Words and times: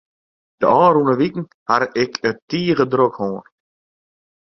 De 0.59 0.67
ôfrûne 0.83 1.13
wiken 1.19 1.45
haw 1.69 1.83
ik 2.03 2.13
it 2.29 2.37
tige 2.49 2.85
drok 2.91 3.13
hân. 3.19 3.33